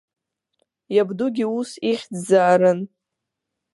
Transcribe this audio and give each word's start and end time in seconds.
Иабдугьы 0.95 1.45
ус 1.59 1.71
ихьӡзаарын. 1.91 2.79